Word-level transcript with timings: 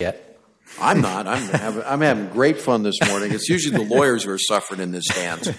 yet. 0.00 0.38
I'm 0.80 1.00
not. 1.00 1.26
I'm 1.26 1.42
having, 1.42 1.82
I'm 1.82 2.00
having 2.02 2.28
great 2.28 2.60
fun 2.60 2.84
this 2.84 2.94
morning. 3.08 3.32
It's 3.32 3.48
usually 3.48 3.84
the 3.84 3.94
lawyers 3.96 4.22
who 4.22 4.30
are 4.30 4.38
suffering 4.38 4.80
in 4.80 4.92
this 4.92 5.08
dance. 5.08 5.50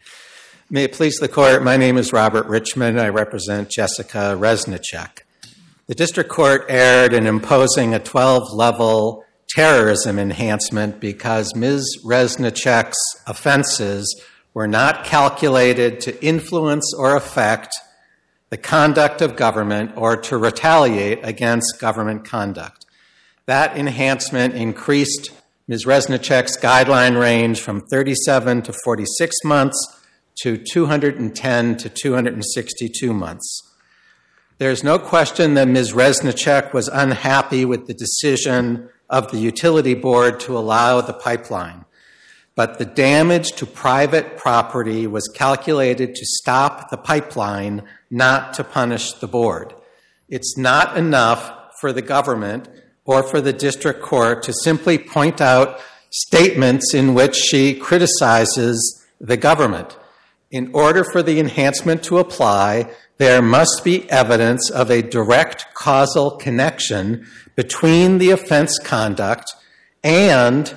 May 0.70 0.82
it 0.82 0.92
please 0.92 1.18
the 1.18 1.28
court, 1.28 1.62
my 1.62 1.76
name 1.76 1.96
is 1.96 2.12
Robert 2.12 2.46
Richmond. 2.46 3.00
I 3.00 3.10
represent 3.10 3.70
Jessica 3.70 4.36
Reznicek. 4.36 5.20
The 5.86 5.94
district 5.94 6.30
court 6.30 6.64
erred 6.68 7.12
in 7.12 7.28
imposing 7.28 7.94
a 7.94 8.00
12 8.00 8.52
level 8.52 9.24
terrorism 9.50 10.18
enhancement 10.18 10.98
because 10.98 11.54
Ms. 11.54 11.98
Reznicek's 12.04 12.98
offenses 13.28 14.20
were 14.52 14.66
not 14.66 15.04
calculated 15.04 16.00
to 16.00 16.24
influence 16.24 16.92
or 16.92 17.14
affect 17.14 17.72
the 18.48 18.56
conduct 18.56 19.22
of 19.22 19.36
government 19.36 19.92
or 19.94 20.16
to 20.16 20.36
retaliate 20.36 21.20
against 21.22 21.78
government 21.78 22.24
conduct. 22.24 22.86
That 23.50 23.76
enhancement 23.76 24.54
increased 24.54 25.32
Ms. 25.66 25.84
Reznicek's 25.84 26.56
guideline 26.56 27.20
range 27.20 27.58
from 27.58 27.80
37 27.80 28.62
to 28.62 28.72
46 28.84 29.36
months 29.42 29.76
to 30.42 30.56
210 30.56 31.76
to 31.78 31.88
262 31.88 33.12
months. 33.12 33.74
There's 34.58 34.84
no 34.84 35.00
question 35.00 35.54
that 35.54 35.66
Ms. 35.66 35.94
Reznicek 35.94 36.72
was 36.72 36.86
unhappy 36.86 37.64
with 37.64 37.88
the 37.88 37.92
decision 37.92 38.88
of 39.08 39.32
the 39.32 39.38
utility 39.38 39.94
board 39.94 40.38
to 40.40 40.56
allow 40.56 41.00
the 41.00 41.12
pipeline 41.12 41.84
but 42.54 42.78
the 42.78 42.84
damage 42.84 43.52
to 43.52 43.64
private 43.64 44.36
property 44.36 45.06
was 45.06 45.26
calculated 45.34 46.14
to 46.14 46.26
stop 46.26 46.90
the 46.90 46.96
pipeline, 46.96 47.82
not 48.10 48.52
to 48.52 48.62
punish 48.62 49.12
the 49.14 49.28
board. 49.28 49.72
It's 50.28 50.58
not 50.58 50.96
enough 50.96 51.52
for 51.80 51.92
the 51.92 52.02
government 52.02 52.68
or 53.10 53.24
for 53.24 53.40
the 53.40 53.52
district 53.52 54.00
court 54.00 54.40
to 54.40 54.52
simply 54.52 54.96
point 54.96 55.40
out 55.40 55.80
statements 56.10 56.94
in 56.94 57.12
which 57.12 57.34
she 57.34 57.74
criticizes 57.74 59.04
the 59.20 59.36
government. 59.36 59.96
In 60.52 60.70
order 60.72 61.02
for 61.02 61.20
the 61.20 61.40
enhancement 61.40 62.04
to 62.04 62.18
apply, 62.18 62.88
there 63.16 63.42
must 63.42 63.82
be 63.82 64.08
evidence 64.10 64.70
of 64.70 64.92
a 64.92 65.02
direct 65.02 65.74
causal 65.74 66.30
connection 66.36 67.26
between 67.56 68.18
the 68.18 68.30
offense 68.30 68.78
conduct 68.78 69.56
and 70.04 70.72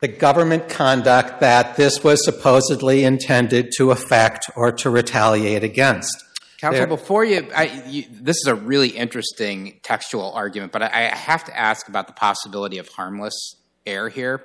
the 0.00 0.08
government 0.08 0.70
conduct 0.70 1.40
that 1.40 1.76
this 1.76 2.02
was 2.02 2.24
supposedly 2.24 3.04
intended 3.04 3.72
to 3.76 3.90
affect 3.90 4.46
or 4.56 4.72
to 4.72 4.88
retaliate 4.88 5.62
against. 5.62 6.24
Counsel, 6.58 6.86
before 6.86 7.24
you, 7.24 7.48
I, 7.54 7.84
you, 7.86 8.04
this 8.10 8.36
is 8.38 8.46
a 8.48 8.54
really 8.56 8.88
interesting 8.88 9.78
textual 9.84 10.32
argument, 10.32 10.72
but 10.72 10.82
I, 10.82 10.86
I, 10.86 11.14
have 11.14 11.44
to 11.44 11.56
ask 11.56 11.88
about 11.88 12.08
the 12.08 12.12
possibility 12.12 12.78
of 12.78 12.88
harmless 12.88 13.54
error 13.86 14.08
here, 14.08 14.42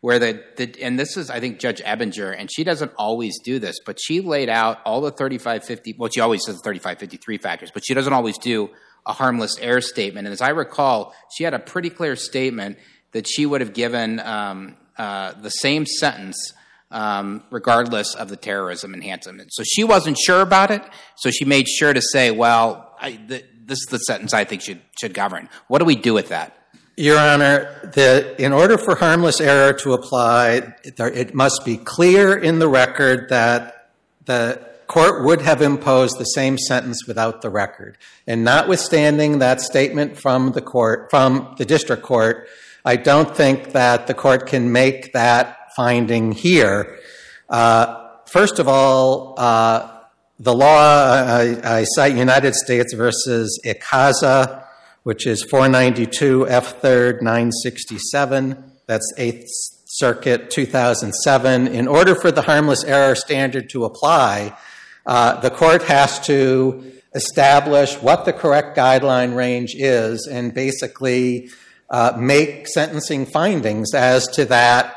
where 0.00 0.18
the, 0.18 0.42
the 0.56 0.82
and 0.82 0.98
this 0.98 1.18
is 1.18 1.28
I 1.28 1.38
think 1.38 1.58
Judge 1.58 1.82
Ebinger, 1.82 2.34
and 2.36 2.50
she 2.50 2.64
doesn't 2.64 2.92
always 2.96 3.38
do 3.40 3.58
this, 3.58 3.76
but 3.84 3.98
she 4.00 4.22
laid 4.22 4.48
out 4.48 4.78
all 4.86 5.02
the 5.02 5.10
3550, 5.10 5.96
well, 5.98 6.08
she 6.10 6.20
always 6.20 6.46
says 6.46 6.58
3553 6.64 7.36
factors, 7.36 7.70
but 7.70 7.84
she 7.84 7.92
doesn't 7.92 8.14
always 8.14 8.38
do 8.38 8.70
a 9.04 9.12
harmless 9.12 9.58
error 9.60 9.82
statement. 9.82 10.26
And 10.26 10.32
as 10.32 10.40
I 10.40 10.50
recall, 10.50 11.14
she 11.36 11.44
had 11.44 11.52
a 11.52 11.58
pretty 11.58 11.90
clear 11.90 12.16
statement 12.16 12.78
that 13.12 13.28
she 13.28 13.44
would 13.44 13.60
have 13.60 13.74
given 13.74 14.18
um, 14.20 14.76
uh, 14.96 15.32
the 15.32 15.50
same 15.50 15.84
sentence 15.84 16.54
um, 16.90 17.44
regardless 17.50 18.14
of 18.14 18.28
the 18.28 18.36
terrorism 18.36 18.94
enhancement. 18.94 19.52
So 19.52 19.62
she 19.64 19.84
wasn't 19.84 20.18
sure 20.18 20.40
about 20.40 20.70
it, 20.70 20.82
so 21.16 21.30
she 21.30 21.44
made 21.44 21.68
sure 21.68 21.92
to 21.92 22.02
say, 22.02 22.30
well, 22.30 22.94
I, 23.00 23.12
the, 23.26 23.44
this 23.64 23.78
is 23.78 23.86
the 23.86 23.98
sentence 23.98 24.34
I 24.34 24.44
think 24.44 24.62
should, 24.62 24.80
should 24.98 25.14
govern. 25.14 25.48
What 25.68 25.78
do 25.78 25.84
we 25.84 25.96
do 25.96 26.14
with 26.14 26.28
that? 26.28 26.56
Your 26.96 27.18
Honor, 27.18 27.90
the, 27.94 28.34
in 28.42 28.52
order 28.52 28.76
for 28.76 28.94
harmless 28.94 29.40
error 29.40 29.72
to 29.74 29.94
apply, 29.94 30.74
there, 30.96 31.08
it 31.08 31.34
must 31.34 31.64
be 31.64 31.76
clear 31.78 32.36
in 32.36 32.58
the 32.58 32.68
record 32.68 33.30
that 33.30 33.92
the 34.26 34.60
court 34.86 35.24
would 35.24 35.40
have 35.40 35.62
imposed 35.62 36.18
the 36.18 36.24
same 36.24 36.58
sentence 36.58 37.06
without 37.06 37.42
the 37.42 37.48
record. 37.48 37.96
And 38.26 38.44
notwithstanding 38.44 39.38
that 39.38 39.60
statement 39.60 40.18
from 40.18 40.52
the 40.52 40.60
court, 40.60 41.10
from 41.10 41.54
the 41.58 41.64
district 41.64 42.02
court, 42.02 42.48
I 42.84 42.96
don't 42.96 43.34
think 43.34 43.72
that 43.72 44.06
the 44.06 44.14
court 44.14 44.46
can 44.46 44.72
make 44.72 45.12
that 45.12 45.59
finding 45.76 46.32
here. 46.32 46.98
Uh, 47.48 48.08
first 48.26 48.58
of 48.58 48.68
all, 48.68 49.34
uh, 49.38 49.98
the 50.38 50.54
law, 50.54 51.58
I, 51.62 51.84
cite 51.84 52.16
United 52.16 52.54
States 52.54 52.94
versus 52.94 53.60
Icaza, 53.64 54.64
which 55.02 55.26
is 55.26 55.42
492 55.44 56.48
F 56.48 56.80
3rd 56.80 57.22
967. 57.22 58.72
That's 58.86 59.12
8th 59.18 59.44
Circuit 59.86 60.50
2007. 60.50 61.66
In 61.68 61.88
order 61.88 62.14
for 62.14 62.30
the 62.30 62.42
harmless 62.42 62.84
error 62.84 63.14
standard 63.14 63.68
to 63.70 63.84
apply, 63.84 64.56
uh, 65.04 65.40
the 65.40 65.50
court 65.50 65.82
has 65.82 66.20
to 66.26 66.92
establish 67.14 68.00
what 68.00 68.24
the 68.24 68.32
correct 68.32 68.76
guideline 68.76 69.34
range 69.34 69.74
is 69.74 70.26
and 70.30 70.54
basically 70.54 71.50
make 72.16 72.68
sentencing 72.68 73.26
findings 73.26 73.92
as 73.94 74.26
to 74.28 74.44
that 74.44 74.96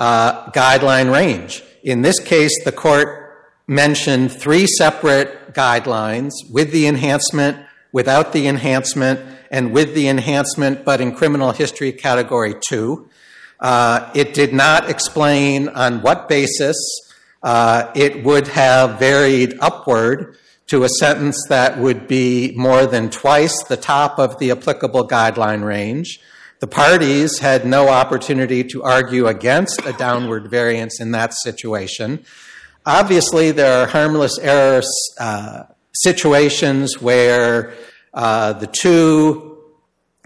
guideline 0.00 1.12
range. 1.12 1.62
In 1.82 2.02
this 2.02 2.18
case, 2.18 2.52
the 2.64 2.72
court 2.72 3.18
mentioned 3.66 4.32
three 4.32 4.66
separate 4.66 5.54
guidelines 5.54 6.32
with 6.50 6.72
the 6.72 6.86
enhancement, 6.86 7.56
without 7.92 8.32
the 8.32 8.46
enhancement, 8.46 9.20
and 9.50 9.72
with 9.72 9.94
the 9.94 10.08
enhancement, 10.08 10.84
but 10.84 11.00
in 11.00 11.14
criminal 11.14 11.52
history 11.52 11.92
category 11.92 12.54
two. 12.68 13.08
Uh, 13.58 14.10
it 14.14 14.32
did 14.32 14.54
not 14.54 14.88
explain 14.88 15.68
on 15.68 16.00
what 16.00 16.28
basis 16.28 16.76
uh, 17.42 17.90
it 17.94 18.24
would 18.24 18.48
have 18.48 18.98
varied 18.98 19.58
upward 19.60 20.36
to 20.66 20.84
a 20.84 20.88
sentence 20.88 21.36
that 21.48 21.78
would 21.78 22.06
be 22.06 22.54
more 22.56 22.86
than 22.86 23.10
twice 23.10 23.62
the 23.64 23.76
top 23.76 24.18
of 24.18 24.38
the 24.38 24.50
applicable 24.50 25.06
guideline 25.06 25.64
range. 25.64 26.20
The 26.60 26.66
parties 26.66 27.38
had 27.38 27.64
no 27.64 27.88
opportunity 27.88 28.64
to 28.64 28.82
argue 28.82 29.26
against 29.26 29.80
a 29.86 29.94
downward 29.94 30.50
variance 30.50 31.00
in 31.00 31.12
that 31.12 31.32
situation. 31.32 32.22
Obviously, 32.84 33.50
there 33.50 33.82
are 33.82 33.86
harmless 33.86 34.38
error 34.38 34.82
uh, 35.18 35.62
situations 35.94 37.00
where 37.00 37.72
uh, 38.12 38.52
the 38.52 38.66
two 38.66 39.56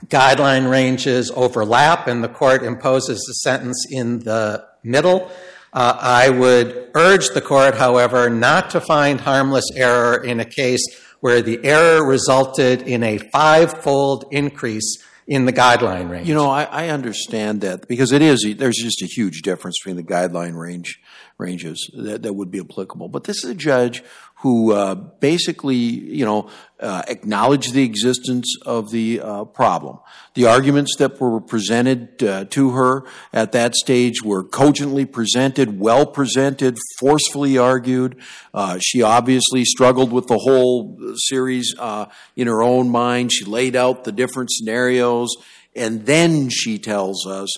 guideline 0.06 0.68
ranges 0.68 1.30
overlap 1.36 2.08
and 2.08 2.24
the 2.24 2.28
court 2.28 2.64
imposes 2.64 3.22
the 3.28 3.34
sentence 3.34 3.86
in 3.88 4.18
the 4.18 4.66
middle. 4.82 5.30
Uh, 5.72 5.96
I 6.00 6.30
would 6.30 6.90
urge 6.96 7.28
the 7.28 7.42
court, 7.42 7.76
however, 7.76 8.28
not 8.28 8.70
to 8.70 8.80
find 8.80 9.20
harmless 9.20 9.70
error 9.76 10.16
in 10.16 10.40
a 10.40 10.44
case 10.44 10.84
where 11.20 11.42
the 11.42 11.64
error 11.64 12.04
resulted 12.04 12.82
in 12.82 13.04
a 13.04 13.18
five-fold 13.18 14.24
increase 14.32 14.98
in 15.26 15.46
the 15.46 15.52
guideline 15.52 16.10
range. 16.10 16.28
You 16.28 16.34
know, 16.34 16.50
I, 16.50 16.64
I 16.64 16.88
understand 16.88 17.62
that 17.62 17.88
because 17.88 18.12
it 18.12 18.22
is, 18.22 18.46
there's 18.58 18.76
just 18.76 19.02
a 19.02 19.06
huge 19.06 19.42
difference 19.42 19.76
between 19.82 19.96
the 19.96 20.02
guideline 20.02 20.58
range 20.58 21.00
ranges 21.38 21.90
that, 21.94 22.22
that 22.22 22.34
would 22.34 22.50
be 22.50 22.60
applicable. 22.60 23.08
But 23.08 23.24
this 23.24 23.42
is 23.44 23.50
a 23.50 23.54
judge 23.54 24.02
who 24.44 24.72
uh, 24.72 24.94
basically, 24.94 25.74
you 25.74 26.22
know, 26.22 26.50
uh, 26.78 27.02
acknowledged 27.08 27.72
the 27.72 27.82
existence 27.82 28.54
of 28.66 28.90
the 28.90 29.18
uh, 29.18 29.44
problem. 29.46 29.98
The 30.34 30.44
arguments 30.44 30.96
that 30.98 31.18
were 31.18 31.40
presented 31.40 32.22
uh, 32.22 32.44
to 32.50 32.72
her 32.72 33.04
at 33.32 33.52
that 33.52 33.74
stage 33.74 34.22
were 34.22 34.44
cogently 34.44 35.06
presented, 35.06 35.80
well 35.80 36.04
presented, 36.04 36.76
forcefully 36.98 37.56
argued. 37.56 38.20
Uh, 38.52 38.78
she 38.82 39.00
obviously 39.00 39.64
struggled 39.64 40.12
with 40.12 40.26
the 40.26 40.36
whole 40.36 40.98
series 41.16 41.74
uh, 41.78 42.04
in 42.36 42.46
her 42.46 42.62
own 42.62 42.90
mind. 42.90 43.32
She 43.32 43.46
laid 43.46 43.74
out 43.74 44.04
the 44.04 44.12
different 44.12 44.50
scenarios, 44.52 45.34
and 45.74 46.04
then 46.04 46.50
she 46.50 46.78
tells 46.78 47.26
us 47.26 47.48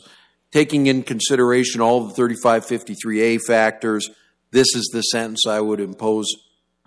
taking 0.52 0.86
in 0.86 1.02
consideration 1.02 1.80
all 1.80 2.06
the 2.06 2.14
3553A 2.14 3.40
factors, 3.44 4.08
this 4.52 4.68
is 4.76 4.88
the 4.92 5.02
sentence 5.02 5.48
I 5.48 5.60
would 5.60 5.80
impose 5.80 6.32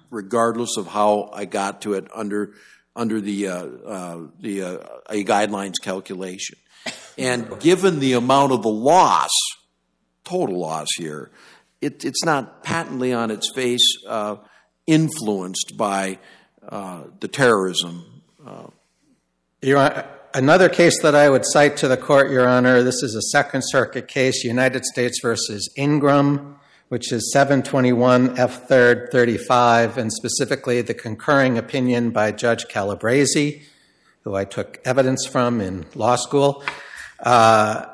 regardless 0.10 0.78
of 0.78 0.88
how 0.88 1.30
I 1.34 1.46
got 1.46 1.82
to 1.84 1.94
it 1.94 2.08
under 2.14 2.54
under 2.96 3.22
the 3.22 3.48
uh, 3.48 3.66
uh, 3.66 4.18
the 4.40 4.64
uh, 4.64 4.78
guidelines 5.10 5.76
calculation. 5.82 6.58
And 7.18 7.60
given 7.60 8.00
the 8.00 8.14
amount 8.14 8.54
of 8.54 8.62
the 8.62 8.70
loss, 8.70 9.32
total 10.24 10.60
loss 10.60 10.88
here, 10.98 11.32
it, 11.82 12.06
it's 12.06 12.24
not 12.24 12.64
patently 12.64 13.14
on 13.14 13.30
its 13.30 13.52
face 13.54 13.86
uh, 14.08 14.38
influenced 14.88 15.74
by 15.78 16.20
uh, 16.68 17.04
the 17.20 17.28
terrorism. 17.28 18.22
Uh. 18.46 18.68
Your 19.62 20.06
Another 20.32 20.70
case 20.70 21.02
that 21.02 21.16
I 21.16 21.28
would 21.28 21.44
cite 21.44 21.78
to 21.78 21.88
the 21.88 21.98
court, 21.98 22.30
Your 22.30 22.48
Honor, 22.48 22.84
this 22.84 23.02
is 23.02 23.16
a 23.16 23.22
Second 23.22 23.64
Circuit 23.66 24.08
case, 24.08 24.44
United 24.44 24.86
States 24.86 25.20
versus 25.24 25.68
Ingram, 25.76 26.59
which 26.90 27.12
is 27.12 27.32
721 27.32 28.38
F 28.38 28.68
3rd 28.68 29.12
35, 29.12 29.98
and 29.98 30.12
specifically 30.12 30.82
the 30.82 30.94
concurring 30.94 31.58
opinion 31.58 32.10
by 32.10 32.32
Judge 32.32 32.66
Calabresi, 32.68 33.62
who 34.24 34.36
I 34.36 34.44
took 34.44 34.80
evidence 34.84 35.26
from 35.26 35.62
in 35.62 35.86
law 35.96 36.16
school. 36.16 36.64
Uh, 37.20 37.86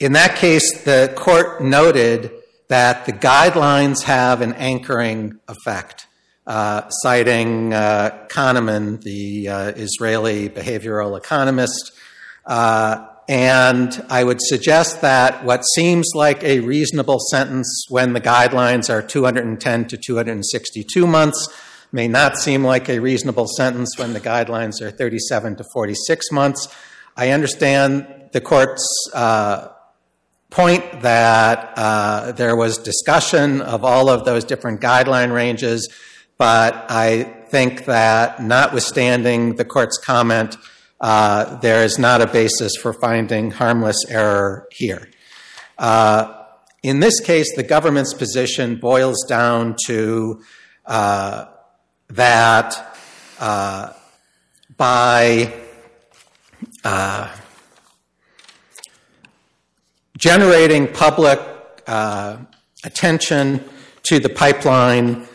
in 0.00 0.12
that 0.12 0.36
case, 0.36 0.82
the 0.82 1.12
court 1.16 1.62
noted 1.62 2.32
that 2.68 3.06
the 3.06 3.12
guidelines 3.12 4.02
have 4.02 4.40
an 4.40 4.52
anchoring 4.54 5.38
effect, 5.48 6.06
uh, 6.46 6.88
citing 6.88 7.72
uh, 7.72 8.26
Kahneman, 8.28 9.02
the 9.02 9.48
uh, 9.48 9.72
Israeli 9.76 10.48
behavioral 10.48 11.16
economist. 11.16 11.92
And 13.28 14.02
I 14.08 14.24
would 14.24 14.40
suggest 14.40 15.02
that 15.02 15.44
what 15.44 15.62
seems 15.74 16.12
like 16.14 16.42
a 16.42 16.60
reasonable 16.60 17.18
sentence 17.30 17.84
when 17.90 18.14
the 18.14 18.22
guidelines 18.22 18.88
are 18.88 19.02
210 19.02 19.84
to 19.88 19.98
262 19.98 21.06
months 21.06 21.48
may 21.92 22.08
not 22.08 22.38
seem 22.38 22.64
like 22.64 22.88
a 22.88 22.98
reasonable 22.98 23.46
sentence 23.46 23.98
when 23.98 24.14
the 24.14 24.20
guidelines 24.20 24.80
are 24.80 24.90
37 24.90 25.56
to 25.56 25.64
46 25.72 26.32
months. 26.32 26.68
I 27.16 27.30
understand 27.30 28.30
the 28.32 28.40
court's 28.40 28.86
uh, 29.14 29.68
point 30.50 31.02
that 31.02 31.72
uh, 31.76 32.32
there 32.32 32.56
was 32.56 32.78
discussion 32.78 33.60
of 33.60 33.84
all 33.84 34.08
of 34.08 34.24
those 34.24 34.44
different 34.44 34.80
guideline 34.80 35.34
ranges, 35.34 35.88
but 36.38 36.86
I 36.90 37.24
think 37.50 37.84
that 37.86 38.42
notwithstanding 38.42 39.56
the 39.56 39.64
court's 39.64 39.98
comment, 39.98 40.56
there 41.00 41.84
is 41.84 41.98
not 41.98 42.20
a 42.20 42.26
basis 42.26 42.72
for 42.76 42.92
finding 42.92 43.50
harmless 43.50 44.04
error 44.08 44.66
here. 44.70 45.08
Uh, 45.78 46.34
in 46.82 47.00
this 47.00 47.20
case, 47.20 47.54
the 47.56 47.62
government's 47.62 48.14
position 48.14 48.76
boils 48.76 49.24
down 49.28 49.76
to 49.86 50.42
uh, 50.86 51.46
that 52.08 52.96
uh, 53.38 53.92
by 54.76 55.52
uh, 56.84 57.28
generating 60.16 60.88
public 60.92 61.40
uh, 61.86 62.38
attention 62.84 63.62
to 64.02 64.18
the 64.18 64.28
pipeline, 64.28 65.26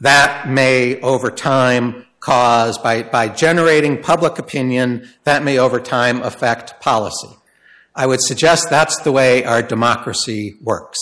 that 0.00 0.48
may 0.48 1.00
over 1.00 1.30
time 1.30 2.04
cause, 2.26 2.76
by, 2.78 3.04
by 3.04 3.28
generating 3.28 4.02
public 4.02 4.36
opinion, 4.36 5.08
that 5.22 5.44
may 5.44 5.56
over 5.56 5.78
time 5.78 6.20
affect 6.22 6.80
policy. 6.80 7.28
I 7.94 8.04
would 8.08 8.20
suggest 8.20 8.68
that's 8.68 9.00
the 9.02 9.12
way 9.12 9.44
our 9.44 9.62
democracy 9.62 10.56
works. 10.60 10.98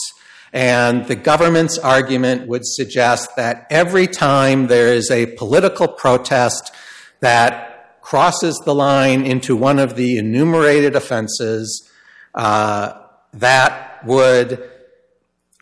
And 0.53 1.07
the 1.07 1.17
government's 1.17 1.79
argument 1.79 2.47
would 2.47 2.67
suggest 2.67 3.37
that 3.37 3.67
every 3.71 4.07
time 4.07 4.67
there 4.67 4.93
is 4.93 5.11
a 5.11 5.25
political 5.37 5.89
protest 5.89 6.71
that 7.21 8.03
crosses 8.03 8.61
the 8.67 8.75
line 8.75 9.25
into 9.25 9.57
one 9.57 9.79
of 9.79 9.97
the 9.97 10.19
enumerated 10.19 10.95
offenses, 10.95 11.91
uh, 12.35 13.01
that 13.33 14.05
would 14.05 14.63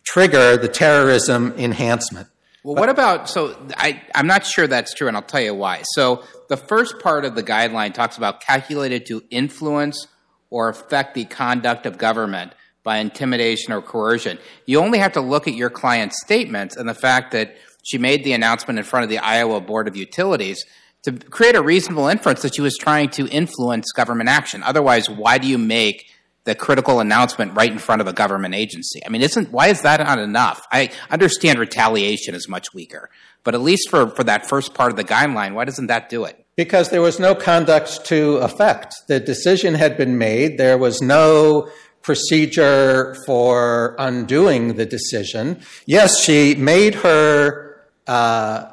trigger 0.03 0.57
the 0.57 0.67
terrorism 0.67 1.53
enhancement. 1.57 2.27
Well, 2.63 2.75
what 2.75 2.89
about 2.89 3.29
so 3.29 3.57
I, 3.75 4.01
I'm 4.15 4.27
not 4.27 4.45
sure 4.45 4.67
that's 4.67 4.93
true, 4.93 5.07
and 5.07 5.17
I'll 5.17 5.23
tell 5.23 5.41
you 5.41 5.53
why. 5.53 5.83
So 5.93 6.23
the 6.47 6.57
first 6.57 6.99
part 6.99 7.25
of 7.25 7.35
the 7.35 7.43
guideline 7.43 7.93
talks 7.93 8.17
about 8.17 8.41
calculated 8.41 9.05
to 9.07 9.21
influence 9.29 10.07
or 10.49 10.69
affect 10.69 11.13
the 11.13 11.25
conduct 11.25 11.85
of 11.85 11.97
government 11.97 12.53
by 12.83 12.97
intimidation 12.97 13.73
or 13.73 13.81
coercion. 13.81 14.37
You 14.65 14.79
only 14.79 14.99
have 14.99 15.13
to 15.13 15.21
look 15.21 15.47
at 15.47 15.55
your 15.55 15.69
client's 15.69 16.21
statements 16.21 16.75
and 16.75 16.87
the 16.87 16.93
fact 16.93 17.31
that 17.31 17.55
she 17.83 17.97
made 17.97 18.23
the 18.23 18.33
announcement 18.33 18.79
in 18.79 18.85
front 18.85 19.03
of 19.03 19.09
the 19.09 19.17
Iowa 19.17 19.59
Board 19.59 19.87
of 19.87 19.97
Utilities 19.97 20.63
to 21.03 21.11
create 21.11 21.55
a 21.55 21.61
reasonable 21.61 22.07
inference 22.07 22.43
that 22.43 22.55
she 22.55 22.61
was 22.61 22.77
trying 22.77 23.09
to 23.09 23.27
influence 23.27 23.91
government 23.91 24.29
action. 24.29 24.63
Otherwise, 24.63 25.09
why 25.09 25.37
do 25.37 25.47
you 25.47 25.57
make 25.57 26.05
the 26.45 26.55
critical 26.55 26.99
announcement 26.99 27.55
right 27.55 27.71
in 27.71 27.79
front 27.79 28.01
of 28.01 28.07
a 28.07 28.13
government 28.13 28.53
agency. 28.53 29.01
I 29.05 29.09
mean, 29.09 29.21
isn't 29.21 29.51
why 29.51 29.67
is 29.67 29.81
that 29.81 29.99
not 30.01 30.19
enough? 30.19 30.65
I 30.71 30.91
understand 31.09 31.59
retaliation 31.59 32.35
is 32.35 32.49
much 32.49 32.73
weaker, 32.73 33.09
but 33.43 33.55
at 33.55 33.61
least 33.61 33.89
for, 33.89 34.09
for 34.09 34.23
that 34.25 34.47
first 34.47 34.73
part 34.73 34.91
of 34.91 34.97
the 34.97 35.03
guideline, 35.03 35.53
why 35.53 35.65
doesn't 35.65 35.87
that 35.87 36.09
do 36.09 36.25
it? 36.25 36.45
Because 36.55 36.89
there 36.89 37.01
was 37.01 37.19
no 37.19 37.33
conduct 37.33 38.05
to 38.05 38.37
effect. 38.37 38.93
The 39.07 39.19
decision 39.19 39.73
had 39.73 39.97
been 39.97 40.17
made. 40.17 40.57
There 40.57 40.77
was 40.77 41.01
no 41.01 41.69
procedure 42.01 43.15
for 43.25 43.95
undoing 43.97 44.75
the 44.75 44.85
decision. 44.85 45.61
Yes, 45.85 46.21
she 46.21 46.53
made 46.55 46.95
her 46.95 47.81
uh, 48.05 48.69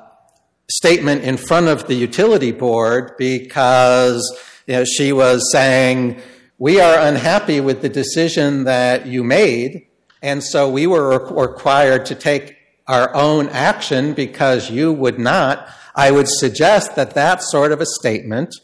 statement 0.68 1.22
in 1.22 1.36
front 1.36 1.68
of 1.68 1.86
the 1.86 1.94
utility 1.94 2.52
board 2.52 3.12
because 3.16 4.20
you 4.66 4.74
know, 4.74 4.84
she 4.84 5.12
was 5.12 5.50
saying 5.52 6.20
we 6.60 6.78
are 6.78 7.00
unhappy 7.00 7.58
with 7.58 7.80
the 7.80 7.88
decision 7.88 8.64
that 8.64 9.06
you 9.06 9.24
made, 9.24 9.86
and 10.22 10.44
so 10.44 10.68
we 10.68 10.86
were 10.86 11.18
required 11.34 12.04
to 12.06 12.14
take 12.14 12.54
our 12.86 13.12
own 13.14 13.48
action 13.48 14.12
because 14.12 14.70
you 14.70 14.92
would 14.92 15.18
not. 15.18 15.66
I 15.94 16.10
would 16.10 16.28
suggest 16.28 16.96
that 16.96 17.14
that 17.14 17.42
sort 17.42 17.72
of 17.72 17.80
a 17.80 17.86
statement 17.86 18.54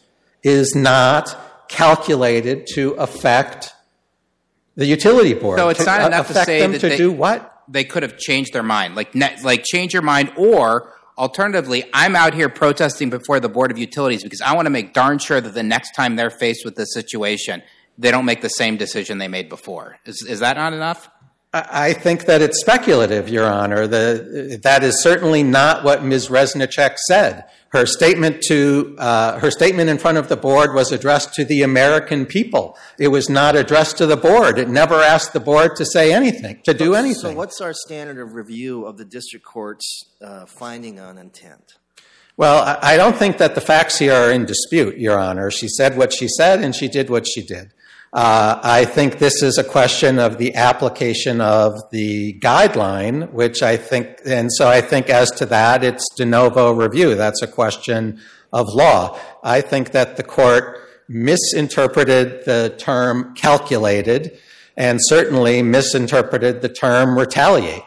is 0.43 0.75
not 0.75 1.67
calculated 1.69 2.67
to 2.75 2.91
affect 2.93 3.73
the 4.75 4.85
utility 4.85 5.33
board. 5.33 5.57
So 5.57 5.69
it's 5.69 5.83
not 5.83 6.01
uh, 6.01 6.05
enough 6.07 6.27
to 6.27 6.35
say 6.35 6.59
them 6.59 6.73
that 6.73 6.81
to 6.81 6.89
they, 6.89 6.97
do 6.97 7.11
what? 7.11 7.63
They 7.67 7.83
could 7.83 8.03
have 8.03 8.19
changed 8.19 8.53
their 8.53 8.63
mind, 8.63 8.93
like 8.93 9.15
like 9.43 9.63
change 9.63 9.93
your 9.93 10.03
mind, 10.03 10.31
or 10.37 10.93
alternatively, 11.17 11.83
I'm 11.93 12.15
out 12.15 12.35
here 12.35 12.47
protesting 12.47 13.09
before 13.09 13.39
the 13.39 13.49
board 13.49 13.71
of 13.71 13.79
utilities 13.79 14.21
because 14.21 14.41
I 14.41 14.53
want 14.53 14.67
to 14.67 14.69
make 14.69 14.93
darn 14.93 15.17
sure 15.17 15.41
that 15.41 15.55
the 15.55 15.63
next 15.63 15.95
time 15.95 16.15
they're 16.15 16.29
faced 16.29 16.63
with 16.63 16.75
this 16.75 16.93
situation, 16.93 17.63
they 17.97 18.11
don't 18.11 18.25
make 18.25 18.41
the 18.41 18.49
same 18.49 18.77
decision 18.77 19.17
they 19.17 19.27
made 19.27 19.49
before. 19.49 19.97
Is, 20.05 20.25
is 20.27 20.39
that 20.39 20.57
not 20.57 20.73
enough? 20.73 21.09
I 21.53 21.93
think 21.93 22.25
that 22.25 22.41
it's 22.41 22.59
speculative, 22.59 23.29
Your 23.29 23.45
Honor. 23.45 23.87
The, 23.87 24.59
that 24.63 24.83
is 24.83 25.01
certainly 25.01 25.43
not 25.43 25.83
what 25.83 26.03
Ms. 26.03 26.27
Reznicek 26.27 26.97
said. 27.07 27.45
Her 27.69 27.85
statement 27.85 28.41
to 28.47 28.95
uh, 28.97 29.39
her 29.39 29.49
statement 29.51 29.89
in 29.89 29.97
front 29.97 30.17
of 30.17 30.29
the 30.29 30.37
board 30.37 30.73
was 30.73 30.91
addressed 30.91 31.33
to 31.35 31.45
the 31.45 31.63
American 31.63 32.25
people. 32.25 32.77
It 32.97 33.09
was 33.09 33.29
not 33.29 33.55
addressed 33.55 33.97
to 33.97 34.05
the 34.05 34.17
board. 34.17 34.57
It 34.57 34.69
never 34.69 34.95
asked 34.95 35.33
the 35.33 35.39
board 35.39 35.75
to 35.77 35.85
say 35.85 36.13
anything, 36.13 36.61
to 36.63 36.73
do 36.73 36.95
anything. 36.95 37.31
So, 37.31 37.33
what's 37.33 37.59
our 37.59 37.73
standard 37.73 38.19
of 38.19 38.35
review 38.35 38.85
of 38.85 38.97
the 38.97 39.05
district 39.05 39.45
court's 39.45 40.05
uh, 40.21 40.45
finding 40.45 40.99
on 40.99 41.17
intent? 41.17 41.77
Well, 42.37 42.77
I 42.81 42.97
don't 42.97 43.17
think 43.17 43.37
that 43.39 43.55
the 43.55 43.61
facts 43.61 43.97
here 43.97 44.13
are 44.13 44.31
in 44.31 44.45
dispute, 44.45 44.97
Your 44.97 45.19
Honor. 45.19 45.49
She 45.49 45.67
said 45.67 45.97
what 45.97 46.13
she 46.13 46.27
said, 46.27 46.61
and 46.61 46.75
she 46.75 46.87
did 46.87 47.09
what 47.09 47.27
she 47.27 47.41
did. 47.41 47.73
Uh, 48.17 48.59
I 48.63 48.85
think 48.85 49.19
this 49.19 49.43
is 49.43 49.59
a 49.59 49.63
question 49.63 50.17
of 50.17 50.39
the 50.39 50.55
application 50.55 51.39
of 51.39 51.75
the 51.91 52.33
guideline, 52.39 53.31
which 53.31 53.61
I 53.61 53.77
think, 53.77 54.21
and 54.25 54.51
so 54.51 54.67
I 54.67 54.81
think 54.81 55.07
as 55.11 55.29
to 55.33 55.45
that, 55.45 55.83
it's 55.83 56.03
de 56.15 56.25
novo 56.25 56.71
review. 56.71 57.13
That's 57.13 57.43
a 57.43 57.47
question 57.47 58.19
of 58.51 58.73
law. 58.73 59.19
I 59.43 59.61
think 59.61 59.91
that 59.91 60.17
the 60.17 60.23
court 60.23 60.79
misinterpreted 61.07 62.43
the 62.45 62.73
term 62.79 63.35
calculated 63.35 64.39
and 64.75 64.97
certainly 64.99 65.61
misinterpreted 65.61 66.63
the 66.63 66.69
term 66.69 67.19
retaliate. 67.19 67.83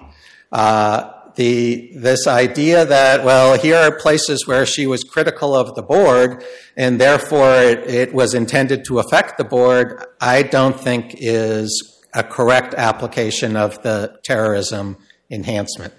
The, 1.37 1.93
this 1.95 2.27
idea 2.27 2.85
that, 2.85 3.25
well, 3.25 3.59
here 3.59 3.77
are 3.77 3.93
places 3.93 4.47
where 4.47 4.67
she 4.67 4.87
was 4.87 5.05
critical 5.05 5.55
of 5.55 5.75
the 5.75 5.83
board 5.83 6.45
and 6.77 7.01
therefore 7.01 7.55
it, 7.55 7.89
it 7.89 8.15
was 8.15 8.35
intended 8.35 8.85
to 8.87 8.99
affect 8.99 9.39
the 9.39 9.45
board, 9.45 10.05
I 10.21 10.43
don't 10.43 10.79
think 10.79 11.15
is 11.19 12.01
a 12.13 12.25
correct 12.25 12.75
application 12.75 13.57
of 13.57 13.83
the 13.83 14.19
terrorism 14.25 14.97
enhancement. 15.31 15.95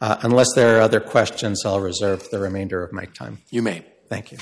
Uh, 0.00 0.16
unless 0.22 0.48
there 0.54 0.76
are 0.76 0.80
other 0.80 1.00
questions, 1.00 1.64
I'll 1.64 1.80
reserve 1.80 2.28
the 2.30 2.38
remainder 2.38 2.82
of 2.82 2.92
my 2.92 3.04
time. 3.04 3.42
You 3.50 3.62
may. 3.62 3.84
Thank 4.08 4.32
you. 4.32 4.38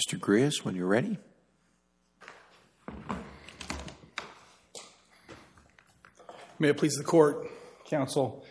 Mr. 0.00 0.18
Griess, 0.18 0.64
when 0.64 0.74
you're 0.74 0.86
ready. 0.86 1.18
May 6.58 6.68
it 6.68 6.78
please 6.78 6.94
the 6.94 7.04
court, 7.04 7.46
counsel. 7.84 8.44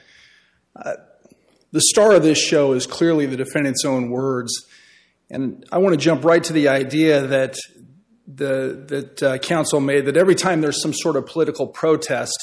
Uh, 0.75 0.93
the 1.71 1.81
star 1.81 2.13
of 2.13 2.21
this 2.21 2.37
show 2.37 2.73
is 2.73 2.85
clearly 2.85 3.25
the 3.25 3.37
defendant's 3.37 3.83
own 3.83 4.11
words, 4.11 4.51
and 5.31 5.65
I 5.71 5.79
want 5.79 5.93
to 5.93 5.97
jump 5.97 6.23
right 6.23 6.43
to 6.43 6.53
the 6.53 6.67
idea 6.67 7.25
that 7.25 7.57
the 8.27 8.83
that 8.87 9.23
uh, 9.23 9.37
counsel 9.39 9.79
made 9.79 10.05
that 10.05 10.17
every 10.17 10.35
time 10.35 10.61
there's 10.61 10.81
some 10.81 10.93
sort 10.93 11.15
of 11.15 11.25
political 11.25 11.65
protest, 11.65 12.37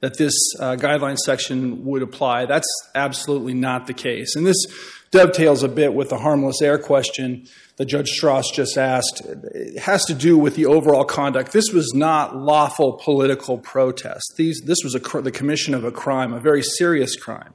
that 0.00 0.16
this 0.16 0.34
uh, 0.58 0.76
guideline 0.76 1.18
section 1.18 1.84
would 1.84 2.02
apply. 2.02 2.46
That's 2.46 2.68
absolutely 2.94 3.54
not 3.54 3.86
the 3.86 3.94
case. 3.94 4.34
And 4.34 4.46
this 4.46 4.66
dovetails 5.10 5.62
a 5.62 5.68
bit 5.68 5.94
with 5.94 6.08
the 6.10 6.18
harmless 6.18 6.62
error 6.62 6.78
question 6.78 7.46
that 7.76 7.86
Judge 7.86 8.10
Stras 8.18 8.44
just 8.52 8.76
asked. 8.76 9.22
It 9.24 9.78
has 9.80 10.04
to 10.06 10.14
do 10.14 10.38
with 10.38 10.54
the 10.54 10.66
overall 10.66 11.04
conduct. 11.04 11.52
This 11.52 11.72
was 11.72 11.92
not 11.94 12.36
lawful 12.36 12.94
political 12.94 13.58
protest. 13.58 14.34
These, 14.36 14.62
this 14.64 14.78
was 14.84 14.94
a, 14.94 15.22
the 15.22 15.30
commission 15.30 15.74
of 15.74 15.84
a 15.84 15.90
crime, 15.90 16.32
a 16.32 16.40
very 16.40 16.62
serious 16.62 17.16
crime. 17.16 17.54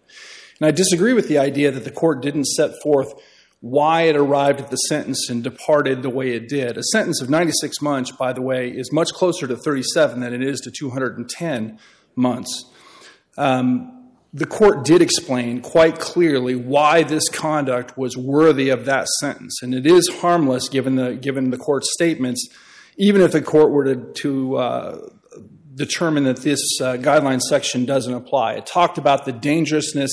And 0.59 0.67
I 0.67 0.71
disagree 0.71 1.13
with 1.13 1.27
the 1.27 1.37
idea 1.37 1.71
that 1.71 1.83
the 1.83 1.91
court 1.91 2.21
didn't 2.21 2.45
set 2.45 2.71
forth 2.81 3.13
why 3.61 4.03
it 4.03 4.15
arrived 4.15 4.59
at 4.59 4.69
the 4.69 4.75
sentence 4.75 5.29
and 5.29 5.43
departed 5.43 6.03
the 6.03 6.09
way 6.09 6.31
it 6.31 6.47
did. 6.47 6.77
A 6.77 6.83
sentence 6.83 7.21
of 7.21 7.29
96 7.29 7.81
months, 7.81 8.11
by 8.11 8.31
the 8.31 8.41
way, 8.41 8.69
is 8.69 8.91
much 8.91 9.09
closer 9.11 9.47
to 9.47 9.55
37 9.55 10.19
than 10.19 10.33
it 10.33 10.43
is 10.43 10.59
to 10.61 10.71
210 10.71 11.79
months. 12.15 12.65
Um, 13.37 13.91
the 14.33 14.45
court 14.45 14.83
did 14.83 15.01
explain 15.01 15.61
quite 15.61 15.97
clearly 15.97 16.55
why 16.55 17.03
this 17.03 17.29
conduct 17.29 17.97
was 17.97 18.17
worthy 18.17 18.69
of 18.69 18.83
that 18.85 19.07
sentence, 19.07 19.61
and 19.61 19.73
it 19.73 19.85
is 19.85 20.09
harmless 20.19 20.67
given 20.67 20.95
the 20.95 21.15
given 21.15 21.51
the 21.51 21.57
court's 21.57 21.93
statements. 21.93 22.45
Even 22.97 23.21
if 23.21 23.31
the 23.31 23.41
court 23.41 23.71
were 23.71 23.95
to, 23.95 24.55
uh, 24.55 25.09
determine 25.73 26.23
that 26.23 26.37
this 26.37 26.61
uh, 26.81 26.93
guideline 26.93 27.41
section 27.41 27.85
doesn't 27.85 28.13
apply, 28.13 28.53
it 28.53 28.65
talked 28.65 28.97
about 28.97 29.25
the 29.25 29.33
dangerousness 29.33 30.11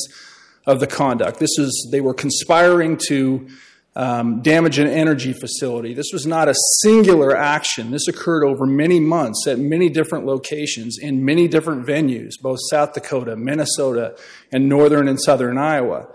of 0.67 0.81
the 0.81 0.87
conduct. 0.87 1.39
This 1.39 1.59
is 1.59 1.89
they 1.91 2.01
were 2.01 2.15
conspiring 2.15 2.99
to 3.09 3.49
um, 3.95 4.41
damage 4.41 4.79
an 4.79 4.87
energy 4.87 5.33
facility. 5.35 5.93
This 5.93 6.11
was 6.13 6.27
not 6.27 6.49
a 6.49 6.55
singular 6.81 7.37
action. 7.37 7.91
This 7.91 8.09
occurred 8.09 8.45
over 8.45 8.65
many 8.65 9.01
months 9.01 9.47
at 9.47 9.59
many 9.59 9.91
different 9.91 10.25
locations 10.25 10.99
in 10.99 11.25
many 11.25 11.47
different 11.47 11.87
venues, 11.87 12.33
both 12.41 12.59
South 12.71 12.95
Dakota, 12.95 13.37
Minnesota, 13.37 14.17
and 14.51 14.69
northern 14.69 15.09
and 15.09 15.21
southern 15.21 15.59
Iowa. 15.59 16.09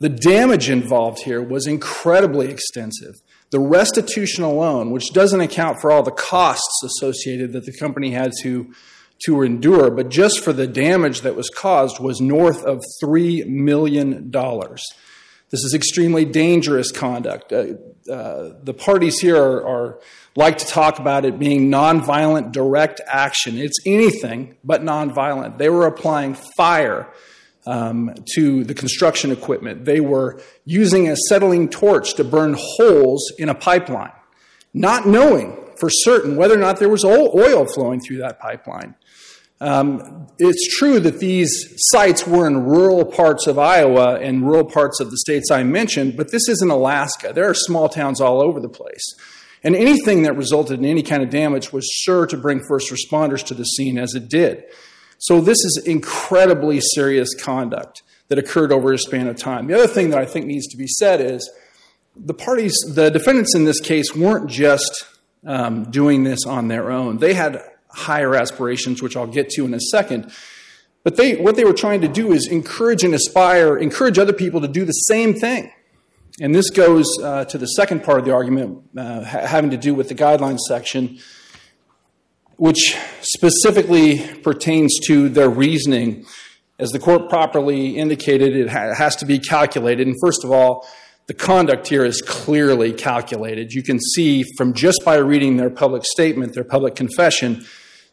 The 0.00 0.08
damage 0.08 0.68
involved 0.68 1.20
here 1.20 1.40
was 1.40 1.68
incredibly 1.68 2.48
extensive. 2.48 3.22
The 3.50 3.60
restitution 3.60 4.42
alone, 4.42 4.90
which 4.90 5.12
doesn't 5.12 5.40
account 5.40 5.80
for 5.80 5.92
all 5.92 6.02
the 6.02 6.10
costs 6.10 6.82
associated 6.82 7.52
that 7.52 7.66
the 7.66 7.76
company 7.78 8.10
had 8.10 8.32
to, 8.42 8.72
to 9.26 9.42
endure, 9.42 9.92
but 9.92 10.08
just 10.08 10.42
for 10.42 10.52
the 10.52 10.66
damage 10.66 11.20
that 11.20 11.36
was 11.36 11.48
caused, 11.50 12.00
was 12.00 12.20
north 12.20 12.64
of 12.64 12.80
$3 13.04 13.46
million. 13.46 14.32
This 15.52 15.64
is 15.64 15.74
extremely 15.74 16.24
dangerous 16.24 16.90
conduct. 16.90 17.52
Uh, 17.52 17.74
uh, 18.10 18.54
the 18.62 18.72
parties 18.74 19.20
here 19.20 19.36
are, 19.36 19.66
are, 19.66 20.00
like 20.34 20.56
to 20.56 20.64
talk 20.64 20.98
about 20.98 21.26
it 21.26 21.38
being 21.38 21.70
nonviolent 21.70 22.52
direct 22.52 23.02
action. 23.06 23.58
It's 23.58 23.76
anything 23.84 24.56
but 24.64 24.82
nonviolent. 24.82 25.58
They 25.58 25.68
were 25.68 25.86
applying 25.86 26.34
fire 26.56 27.06
um, 27.66 28.14
to 28.34 28.64
the 28.64 28.72
construction 28.72 29.30
equipment. 29.30 29.84
They 29.84 30.00
were 30.00 30.40
using 30.64 31.08
a 31.08 31.12
acetylene 31.12 31.68
torch 31.68 32.14
to 32.14 32.24
burn 32.24 32.56
holes 32.58 33.30
in 33.38 33.50
a 33.50 33.54
pipeline, 33.54 34.12
not 34.72 35.06
knowing 35.06 35.58
for 35.76 35.90
certain 35.90 36.36
whether 36.36 36.54
or 36.54 36.60
not 36.60 36.78
there 36.78 36.88
was 36.88 37.04
oil 37.04 37.66
flowing 37.66 38.00
through 38.00 38.18
that 38.18 38.40
pipeline. 38.40 38.94
Um, 39.62 40.26
it's 40.40 40.76
true 40.76 40.98
that 40.98 41.20
these 41.20 41.74
sites 41.76 42.26
were 42.26 42.48
in 42.48 42.64
rural 42.64 43.04
parts 43.04 43.46
of 43.46 43.60
Iowa 43.60 44.18
and 44.18 44.44
rural 44.44 44.64
parts 44.64 44.98
of 44.98 45.12
the 45.12 45.16
states 45.18 45.52
I 45.52 45.62
mentioned, 45.62 46.16
but 46.16 46.32
this 46.32 46.48
isn't 46.48 46.70
Alaska. 46.70 47.32
There 47.32 47.48
are 47.48 47.54
small 47.54 47.88
towns 47.88 48.20
all 48.20 48.42
over 48.42 48.58
the 48.58 48.68
place. 48.68 49.04
And 49.62 49.76
anything 49.76 50.24
that 50.24 50.36
resulted 50.36 50.80
in 50.80 50.84
any 50.84 51.04
kind 51.04 51.22
of 51.22 51.30
damage 51.30 51.72
was 51.72 51.86
sure 51.86 52.26
to 52.26 52.36
bring 52.36 52.60
first 52.66 52.90
responders 52.90 53.44
to 53.46 53.54
the 53.54 53.62
scene 53.62 53.98
as 53.98 54.14
it 54.16 54.28
did. 54.28 54.64
So 55.18 55.40
this 55.40 55.58
is 55.58 55.84
incredibly 55.86 56.80
serious 56.80 57.32
conduct 57.40 58.02
that 58.26 58.38
occurred 58.38 58.72
over 58.72 58.92
a 58.92 58.98
span 58.98 59.28
of 59.28 59.36
time. 59.36 59.68
The 59.68 59.74
other 59.74 59.86
thing 59.86 60.10
that 60.10 60.18
I 60.18 60.24
think 60.24 60.46
needs 60.46 60.66
to 60.68 60.76
be 60.76 60.88
said 60.88 61.20
is 61.20 61.48
the 62.16 62.34
parties, 62.34 62.74
the 62.92 63.10
defendants 63.10 63.54
in 63.54 63.64
this 63.64 63.78
case 63.78 64.16
weren't 64.16 64.50
just 64.50 65.04
um, 65.46 65.88
doing 65.92 66.24
this 66.24 66.44
on 66.46 66.66
their 66.66 66.90
own. 66.90 67.18
They 67.18 67.34
had 67.34 67.62
higher 67.94 68.34
aspirations, 68.34 69.02
which 69.02 69.16
I'll 69.16 69.26
get 69.26 69.50
to 69.50 69.64
in 69.64 69.74
a 69.74 69.80
second. 69.80 70.32
But 71.04 71.16
they, 71.16 71.36
what 71.36 71.56
they 71.56 71.64
were 71.64 71.72
trying 71.72 72.00
to 72.02 72.08
do 72.08 72.32
is 72.32 72.46
encourage 72.46 73.02
and 73.02 73.14
aspire, 73.14 73.76
encourage 73.76 74.18
other 74.18 74.32
people 74.32 74.60
to 74.60 74.68
do 74.68 74.84
the 74.84 74.92
same 74.92 75.34
thing. 75.34 75.72
And 76.40 76.54
this 76.54 76.70
goes 76.70 77.06
uh, 77.22 77.44
to 77.46 77.58
the 77.58 77.66
second 77.66 78.04
part 78.04 78.18
of 78.20 78.24
the 78.24 78.32
argument 78.32 78.82
uh, 78.96 79.22
having 79.22 79.70
to 79.70 79.76
do 79.76 79.94
with 79.94 80.08
the 80.08 80.14
guidelines 80.14 80.60
section, 80.66 81.18
which 82.56 82.96
specifically 83.20 84.26
pertains 84.42 84.98
to 85.06 85.28
their 85.28 85.50
reasoning. 85.50 86.24
As 86.78 86.90
the 86.90 86.98
court 86.98 87.28
properly 87.28 87.96
indicated, 87.98 88.56
it 88.56 88.70
ha- 88.70 88.94
has 88.94 89.16
to 89.16 89.26
be 89.26 89.38
calculated. 89.38 90.06
And 90.06 90.16
first 90.22 90.42
of 90.44 90.50
all, 90.50 90.86
the 91.26 91.34
conduct 91.34 91.88
here 91.88 92.04
is 92.04 92.20
clearly 92.22 92.92
calculated. 92.92 93.72
You 93.72 93.82
can 93.82 94.00
see 94.00 94.44
from 94.56 94.72
just 94.74 95.04
by 95.04 95.16
reading 95.16 95.56
their 95.56 95.70
public 95.70 96.04
statement, 96.04 96.54
their 96.54 96.64
public 96.64 96.94
confession, 96.94 97.64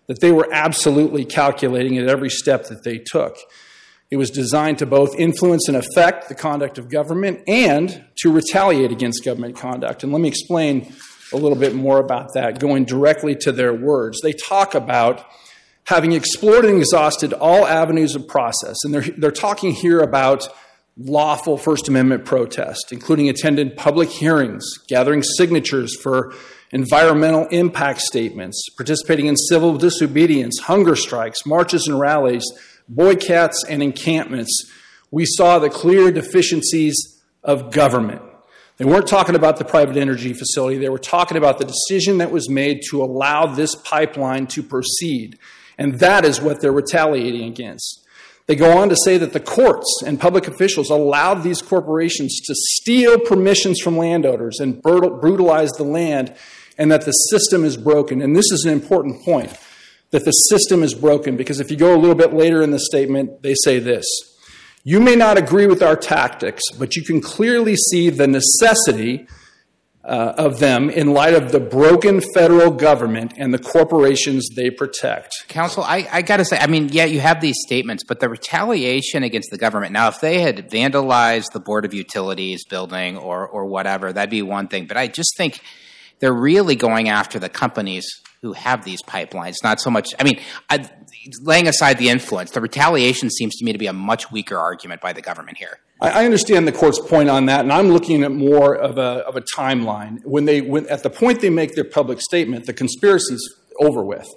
that 0.09 0.19
they 0.21 0.31
were 0.31 0.49
absolutely 0.51 1.23
calculating 1.23 1.99
at 1.99 2.09
every 2.09 2.31
step 2.31 2.65
that 2.65 2.83
they 2.83 2.97
took. 2.97 3.37
It 4.09 4.17
was 4.17 4.31
designed 4.31 4.79
to 4.79 4.87
both 4.87 5.15
influence 5.15 5.67
and 5.67 5.77
affect 5.77 6.27
the 6.27 6.35
conduct 6.35 6.79
of 6.79 6.89
government 6.89 7.41
and 7.47 8.03
to 8.17 8.31
retaliate 8.31 8.91
against 8.91 9.23
government 9.23 9.55
conduct. 9.55 10.03
And 10.03 10.11
let 10.11 10.19
me 10.19 10.27
explain 10.27 10.91
a 11.31 11.37
little 11.37 11.57
bit 11.57 11.75
more 11.75 11.99
about 11.99 12.33
that, 12.33 12.59
going 12.59 12.85
directly 12.85 13.35
to 13.35 13.51
their 13.51 13.71
words. 13.71 14.19
They 14.23 14.33
talk 14.33 14.73
about 14.73 15.23
having 15.85 16.13
explored 16.13 16.65
and 16.65 16.79
exhausted 16.79 17.31
all 17.31 17.67
avenues 17.67 18.15
of 18.15 18.27
process, 18.27 18.77
and 18.83 18.91
they're, 18.91 19.05
they're 19.15 19.31
talking 19.31 19.73
here 19.73 19.99
about 19.99 20.47
lawful 20.97 21.55
First 21.55 21.87
Amendment 21.87 22.25
protest, 22.25 22.91
including 22.91 23.29
attending 23.29 23.75
public 23.75 24.09
hearings, 24.09 24.65
gathering 24.87 25.21
signatures 25.21 25.95
for 26.01 26.33
environmental 26.71 27.47
impact 27.47 28.01
statements, 28.01 28.63
participating 28.77 29.25
in 29.25 29.35
civil 29.35 29.77
disobedience, 29.77 30.59
hunger 30.59 30.95
strikes, 30.95 31.45
marches 31.45 31.87
and 31.87 31.99
rallies, 31.99 32.43
boycotts 32.87 33.63
and 33.67 33.81
encampments, 33.81 34.71
we 35.11 35.25
saw 35.25 35.59
the 35.59 35.69
clear 35.69 36.11
deficiencies 36.11 37.21
of 37.43 37.71
government. 37.71 38.21
They 38.77 38.85
weren't 38.85 39.07
talking 39.07 39.35
about 39.35 39.57
the 39.57 39.65
private 39.65 39.97
energy 39.97 40.33
facility. 40.33 40.77
They 40.77 40.89
were 40.89 40.99
talking 40.99 41.37
about 41.37 41.57
the 41.57 41.65
decision 41.65 42.19
that 42.19 42.31
was 42.31 42.49
made 42.49 42.81
to 42.91 43.03
allow 43.03 43.45
this 43.45 43.75
pipeline 43.75 44.47
to 44.47 44.63
proceed. 44.63 45.37
And 45.77 45.99
that 45.99 46.23
is 46.23 46.39
what 46.39 46.61
they're 46.61 46.71
retaliating 46.71 47.49
against. 47.49 48.05
They 48.45 48.55
go 48.55 48.77
on 48.77 48.89
to 48.89 48.95
say 49.03 49.17
that 49.17 49.33
the 49.33 49.39
courts 49.39 50.01
and 50.05 50.19
public 50.19 50.47
officials 50.47 50.89
allowed 50.89 51.43
these 51.43 51.61
corporations 51.61 52.39
to 52.45 52.55
steal 52.55 53.19
permissions 53.19 53.79
from 53.79 53.97
landowners 53.97 54.59
and 54.59 54.81
brutalize 54.81 55.71
the 55.73 55.83
land 55.83 56.33
and 56.79 56.89
that 56.91 57.05
the 57.05 57.11
system 57.11 57.63
is 57.63 57.77
broken. 57.77 58.21
And 58.21 58.35
this 58.35 58.51
is 58.51 58.63
an 58.65 58.71
important 58.71 59.21
point 59.21 59.55
that 60.11 60.25
the 60.25 60.31
system 60.31 60.81
is 60.81 60.95
broken 60.95 61.37
because 61.37 61.59
if 61.59 61.69
you 61.69 61.77
go 61.77 61.93
a 61.93 61.99
little 61.99 62.15
bit 62.15 62.33
later 62.33 62.63
in 62.63 62.71
the 62.71 62.79
statement, 62.79 63.43
they 63.43 63.53
say 63.53 63.77
this 63.77 64.05
You 64.83 64.99
may 64.99 65.15
not 65.15 65.37
agree 65.37 65.67
with 65.67 65.83
our 65.83 65.95
tactics, 65.95 66.63
but 66.79 66.95
you 66.95 67.03
can 67.03 67.21
clearly 67.21 67.75
see 67.75 68.09
the 68.09 68.27
necessity. 68.27 69.27
Uh, 70.01 70.33
of 70.37 70.59
them 70.59 70.89
in 70.89 71.13
light 71.13 71.35
of 71.35 71.51
the 71.51 71.59
broken 71.59 72.21
federal 72.33 72.71
government 72.71 73.33
and 73.37 73.53
the 73.53 73.59
corporations 73.59 74.47
they 74.55 74.71
protect. 74.71 75.31
Counsel, 75.49 75.83
I, 75.83 76.07
I 76.11 76.21
got 76.23 76.37
to 76.37 76.45
say, 76.45 76.57
I 76.57 76.65
mean, 76.67 76.87
yeah, 76.89 77.03
you 77.03 77.19
have 77.19 77.41
these 77.41 77.57
statements, 77.67 78.03
but 78.05 78.19
the 78.21 78.29
retaliation 78.29 79.21
against 79.23 79.51
the 79.51 79.57
government. 79.57 79.91
Now, 79.91 80.07
if 80.07 80.19
they 80.19 80.39
had 80.39 80.71
vandalized 80.71 81.51
the 81.51 81.59
Board 81.59 81.83
of 81.85 81.93
Utilities 81.93 82.63
building 82.65 83.17
or 83.17 83.47
or 83.47 83.65
whatever, 83.65 84.11
that'd 84.11 84.31
be 84.31 84.41
one 84.41 84.67
thing. 84.69 84.87
But 84.87 84.97
I 84.97 85.07
just 85.07 85.35
think 85.37 85.61
they're 86.19 86.33
really 86.33 86.75
going 86.75 87.09
after 87.09 87.39
the 87.39 87.49
companies 87.49 88.07
who 88.41 88.53
have 88.53 88.85
these 88.85 89.01
pipelines, 89.03 89.55
not 89.63 89.81
so 89.81 89.89
much. 89.89 90.13
I 90.17 90.23
mean, 90.23 90.39
I, 90.69 90.89
laying 91.41 91.67
aside 91.67 91.97
the 91.97 92.09
influence, 92.09 92.51
the 92.51 92.61
retaliation 92.61 93.29
seems 93.29 93.55
to 93.57 93.65
me 93.65 93.73
to 93.73 93.77
be 93.77 93.87
a 93.87 93.93
much 93.93 94.31
weaker 94.31 94.57
argument 94.57 95.01
by 95.01 95.11
the 95.13 95.21
government 95.21 95.57
here. 95.57 95.79
I 96.01 96.23
understand 96.23 96.65
the 96.65 96.71
court's 96.71 96.99
point 96.99 97.29
on 97.29 97.47
that, 97.47 97.61
and 97.61 97.73
I'm 97.73 97.89
looking 97.89 98.23
at 98.23 98.31
more 98.31 98.73
of 98.73 98.97
a, 98.97 99.25
of 99.27 99.35
a 99.35 99.41
timeline. 99.41 100.23
When 100.23 100.45
they, 100.45 100.61
when, 100.61 100.87
at 100.87 101.03
the 101.03 101.09
point 101.09 101.41
they 101.41 101.49
make 101.49 101.75
their 101.75 101.83
public 101.83 102.21
statement, 102.21 102.65
the 102.65 102.73
conspiracy's 102.73 103.45
over 103.81 104.01
with. 104.01 104.27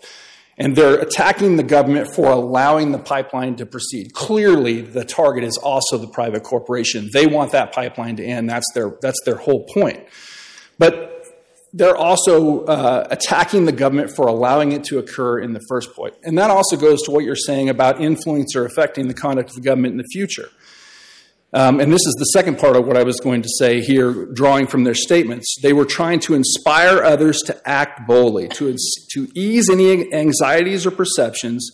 And 0.59 0.77
they're 0.77 0.99
attacking 0.99 1.57
the 1.57 1.62
government 1.62 2.15
for 2.15 2.31
allowing 2.31 2.93
the 2.93 2.99
pipeline 2.99 3.57
to 3.57 3.67
proceed. 3.67 4.12
Clearly, 4.12 4.81
the 4.81 5.05
target 5.05 5.45
is 5.45 5.57
also 5.57 5.97
the 5.99 6.09
private 6.09 6.43
corporation. 6.43 7.09
They 7.12 7.27
want 7.27 7.53
that 7.53 7.73
pipeline 7.73 8.17
to 8.17 8.25
end. 8.25 8.51
That's 8.51 8.67
their, 8.75 8.97
that's 9.01 9.21
their 9.25 9.37
whole 9.37 9.65
point. 9.73 10.05
But 10.79 11.22
they're 11.73 11.97
also 11.97 12.64
uh, 12.67 13.07
attacking 13.11 13.64
the 13.64 13.73
government 13.73 14.14
for 14.14 14.26
allowing 14.26 14.73
it 14.73 14.85
to 14.85 14.99
occur 14.99 15.38
in 15.38 15.55
the 15.55 15.61
first 15.69 15.95
place. 15.95 16.12
And 16.23 16.37
that 16.37 16.50
also 16.50 16.76
goes 16.76 17.02
to 17.02 17.11
what 17.11 17.25
you're 17.25 17.35
saying 17.35 17.69
about 17.69 18.00
influence 18.00 18.55
or 18.55 18.67
affecting 18.67 19.09
the 19.09 19.14
conduct 19.14 19.50
of 19.50 19.57
the 19.57 19.62
government 19.62 19.93
in 19.93 19.99
the 19.99 20.09
future. 20.12 20.50
Um, 21.55 21.81
and 21.81 21.93
this 21.93 22.00
is 22.07 22.14
the 22.19 22.25
second 22.26 22.59
part 22.59 22.76
of 22.76 22.87
what 22.87 22.97
I 22.97 23.02
was 23.02 23.21
going 23.21 23.43
to 23.43 23.49
say 23.59 23.83
here, 23.83 24.26
drawing 24.26 24.67
from 24.67 24.85
their 24.85 24.95
statements. 24.95 25.55
They 25.62 25.75
were 25.75 25.85
trying 25.85 26.21
to 26.21 26.35
inspire 26.35 27.02
others 27.02 27.41
to 27.47 27.69
act 27.69 28.07
boldly, 28.07 28.49
to, 28.49 28.75
to 29.12 29.29
ease 29.35 29.69
any 29.69 30.12
anxieties 30.14 30.87
or 30.87 30.91
perceptions 30.91 31.71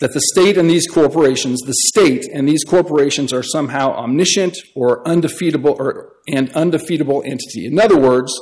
that 0.00 0.12
the 0.12 0.20
state 0.32 0.56
and 0.58 0.68
these 0.68 0.86
corporations, 0.86 1.60
the 1.60 1.74
state 1.74 2.26
and 2.32 2.48
these 2.48 2.64
corporations 2.64 3.32
are 3.32 3.42
somehow 3.42 3.92
omniscient 3.92 4.56
or 4.74 5.06
undefeatable 5.06 5.76
or 5.78 6.14
an 6.28 6.50
undefeatable 6.54 7.22
entity. 7.24 7.66
In 7.66 7.78
other 7.78 7.98
words, 7.98 8.32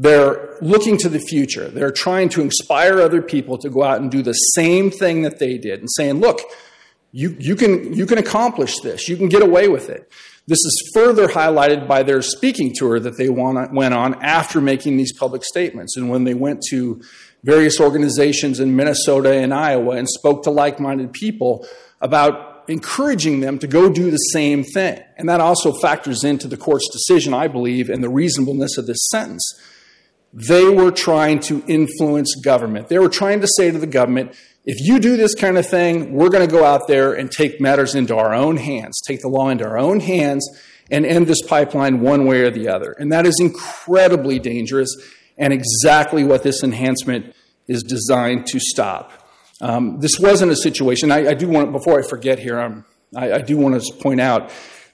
they're 0.00 0.56
looking 0.62 0.96
to 0.96 1.10
the 1.10 1.18
future. 1.18 1.68
They're 1.68 1.90
trying 1.90 2.30
to 2.30 2.40
inspire 2.40 3.02
other 3.02 3.20
people 3.20 3.58
to 3.58 3.68
go 3.68 3.82
out 3.84 4.00
and 4.00 4.10
do 4.10 4.22
the 4.22 4.32
same 4.32 4.90
thing 4.90 5.20
that 5.22 5.38
they 5.38 5.58
did 5.58 5.80
and 5.80 5.90
saying, 5.90 6.20
look, 6.20 6.40
you, 7.12 7.36
you, 7.38 7.54
can, 7.54 7.92
you 7.92 8.06
can 8.06 8.16
accomplish 8.16 8.80
this. 8.80 9.10
You 9.10 9.18
can 9.18 9.28
get 9.28 9.42
away 9.42 9.68
with 9.68 9.90
it. 9.90 10.10
This 10.46 10.56
is 10.56 10.90
further 10.94 11.28
highlighted 11.28 11.86
by 11.86 12.02
their 12.02 12.22
speaking 12.22 12.72
tour 12.74 12.98
that 12.98 13.18
they 13.18 13.28
went 13.28 13.92
on 13.94 14.22
after 14.22 14.62
making 14.62 14.96
these 14.96 15.12
public 15.12 15.44
statements. 15.44 15.98
And 15.98 16.08
when 16.08 16.24
they 16.24 16.32
went 16.32 16.62
to 16.70 17.02
various 17.44 17.78
organizations 17.78 18.58
in 18.58 18.74
Minnesota 18.74 19.34
and 19.34 19.52
Iowa 19.52 19.96
and 19.96 20.08
spoke 20.08 20.44
to 20.44 20.50
like 20.50 20.80
minded 20.80 21.12
people 21.12 21.66
about 22.00 22.64
encouraging 22.68 23.40
them 23.40 23.58
to 23.58 23.66
go 23.66 23.90
do 23.90 24.10
the 24.10 24.16
same 24.16 24.64
thing. 24.64 25.02
And 25.18 25.28
that 25.28 25.40
also 25.40 25.74
factors 25.74 26.24
into 26.24 26.48
the 26.48 26.56
court's 26.56 26.88
decision, 26.90 27.34
I 27.34 27.48
believe, 27.48 27.90
and 27.90 28.02
the 28.02 28.08
reasonableness 28.08 28.78
of 28.78 28.86
this 28.86 29.06
sentence. 29.10 29.60
They 30.32 30.68
were 30.68 30.90
trying 30.90 31.40
to 31.40 31.64
influence 31.66 32.34
government. 32.36 32.88
They 32.88 32.98
were 32.98 33.08
trying 33.08 33.40
to 33.40 33.48
say 33.56 33.70
to 33.70 33.78
the 33.78 33.86
government, 33.86 34.34
if 34.64 34.76
you 34.86 35.00
do 35.00 35.16
this 35.16 35.34
kind 35.34 35.58
of 35.58 35.66
thing, 35.66 36.12
we're 36.12 36.28
going 36.28 36.46
to 36.46 36.52
go 36.52 36.64
out 36.64 36.86
there 36.86 37.14
and 37.14 37.30
take 37.30 37.60
matters 37.60 37.94
into 37.94 38.16
our 38.16 38.34
own 38.34 38.56
hands, 38.56 39.00
take 39.06 39.20
the 39.20 39.28
law 39.28 39.48
into 39.48 39.64
our 39.64 39.78
own 39.78 40.00
hands, 40.00 40.46
and 40.90 41.06
end 41.06 41.26
this 41.26 41.42
pipeline 41.42 42.00
one 42.00 42.26
way 42.26 42.42
or 42.42 42.50
the 42.50 42.68
other. 42.68 42.92
And 42.92 43.12
that 43.12 43.26
is 43.26 43.38
incredibly 43.40 44.38
dangerous 44.38 44.94
and 45.38 45.52
exactly 45.52 46.24
what 46.24 46.42
this 46.42 46.62
enhancement 46.62 47.34
is 47.66 47.82
designed 47.82 48.46
to 48.46 48.60
stop. 48.60 49.12
Um, 49.60 50.00
this 50.00 50.18
wasn't 50.18 50.52
a 50.52 50.56
situation, 50.56 51.12
I, 51.12 51.28
I, 51.28 51.34
do 51.34 51.48
want, 51.48 51.72
before 51.72 51.98
I 51.98 52.02
forget 52.06 52.38
here, 52.38 52.58
um, 52.58 52.84
I, 53.14 53.32
I, 53.32 53.38
do 53.42 53.56
want 53.58 53.80
to 53.80 53.94
point 53.94 54.20
out 54.20 54.50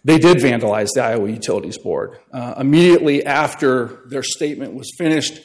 they 0.06 0.18
did 0.18 0.36
vandalize 0.36 0.90
the 0.94 1.02
Iowa 1.02 1.28
Utilities 1.28 1.78
Board. 1.78 2.20
Uh, 2.32 2.54
immediately 2.58 3.26
after 3.26 4.02
their 4.06 4.22
statement 4.22 4.72
was 4.74 4.88
finished, 4.96 5.40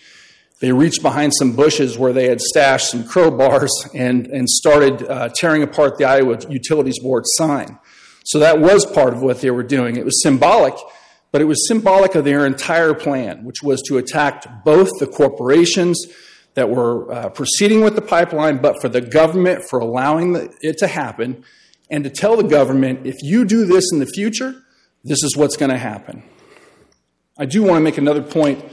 they 0.59 0.71
reached 0.71 1.01
behind 1.01 1.33
some 1.33 1.53
bushes 1.53 1.97
where 1.97 2.13
they 2.13 2.27
had 2.27 2.39
stashed 2.39 2.91
some 2.91 3.03
crowbars 3.03 3.71
and, 3.95 4.27
and 4.27 4.47
started 4.47 5.01
uh, 5.09 5.29
tearing 5.35 5.63
apart 5.63 5.97
the 5.97 6.05
Iowa 6.05 6.37
Utilities 6.47 6.99
Board 6.99 7.23
sign. 7.25 7.79
So 8.23 8.37
that 8.37 8.59
was 8.59 8.85
part 8.85 9.13
of 9.15 9.23
what 9.23 9.41
they 9.41 9.49
were 9.49 9.63
doing. 9.63 9.95
It 9.95 10.05
was 10.05 10.21
symbolic, 10.21 10.75
but 11.31 11.41
it 11.41 11.45
was 11.45 11.67
symbolic 11.67 12.13
of 12.13 12.23
their 12.23 12.45
entire 12.45 12.93
plan, 12.93 13.43
which 13.43 13.63
was 13.63 13.81
to 13.87 13.97
attack 13.97 14.63
both 14.63 14.91
the 14.99 15.07
corporations 15.07 16.05
that 16.53 16.69
were 16.69 17.11
uh, 17.11 17.29
proceeding 17.29 17.81
with 17.81 17.95
the 17.95 18.01
pipeline, 18.03 18.61
but 18.61 18.79
for 18.79 18.89
the 18.89 19.01
government 19.01 19.63
for 19.67 19.79
allowing 19.79 20.33
the, 20.33 20.53
it 20.61 20.77
to 20.77 20.87
happen, 20.87 21.43
and 21.91 22.03
to 22.03 22.09
tell 22.09 22.35
the 22.35 22.43
government 22.43 23.05
if 23.05 23.17
you 23.21 23.45
do 23.45 23.65
this 23.65 23.91
in 23.93 23.99
the 23.99 24.07
future, 24.07 24.55
this 25.03 25.21
is 25.23 25.37
what's 25.37 25.57
going 25.57 25.69
to 25.69 25.77
happen. 25.77 26.23
I 27.37 27.45
do 27.45 27.61
want 27.61 27.75
to 27.75 27.81
make 27.81 27.99
another 27.99 28.23
point 28.23 28.65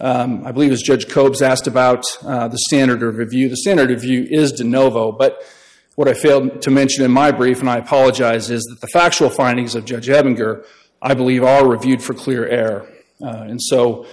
um, 0.00 0.46
I 0.46 0.52
believe 0.52 0.72
as 0.72 0.80
Judge 0.80 1.08
Kobes 1.08 1.42
asked 1.42 1.66
about 1.66 2.04
uh, 2.22 2.48
the 2.48 2.56
standard 2.68 3.02
of 3.02 3.16
review. 3.16 3.50
The 3.50 3.58
standard 3.58 3.90
of 3.90 4.00
review 4.00 4.26
is 4.30 4.52
de 4.52 4.64
novo, 4.64 5.12
but 5.12 5.42
what 5.94 6.08
I 6.08 6.14
failed 6.14 6.62
to 6.62 6.70
mention 6.70 7.04
in 7.04 7.10
my 7.10 7.30
brief, 7.30 7.60
and 7.60 7.68
I 7.68 7.76
apologize, 7.76 8.48
is 8.48 8.62
that 8.62 8.80
the 8.80 8.86
factual 8.86 9.28
findings 9.28 9.74
of 9.74 9.84
Judge 9.84 10.08
Ebinger, 10.08 10.64
I 11.02 11.12
believe, 11.12 11.44
are 11.44 11.68
reviewed 11.68 12.02
for 12.02 12.14
clear 12.14 12.46
error. 12.46 12.88
Uh, 13.22 13.44
and 13.48 13.60
so 13.60 14.06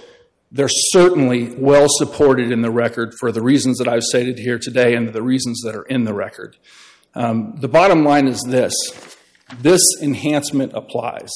they're 0.52 0.68
certainly 0.68 1.54
well 1.56 1.86
supported 1.88 2.52
in 2.52 2.60
the 2.60 2.70
record 2.70 3.14
for 3.18 3.32
the 3.32 3.40
reasons 3.40 3.78
that 3.78 3.88
I've 3.88 4.02
stated 4.02 4.38
here 4.38 4.58
today 4.58 4.94
and 4.94 5.08
the 5.08 5.22
reasons 5.22 5.62
that 5.62 5.74
are 5.74 5.84
in 5.84 6.04
the 6.04 6.12
record. 6.12 6.58
Um, 7.14 7.54
the 7.58 7.68
bottom 7.68 8.04
line 8.04 8.28
is 8.28 8.42
this 8.42 8.74
this 9.60 9.82
enhancement 10.02 10.72
applies. 10.74 11.30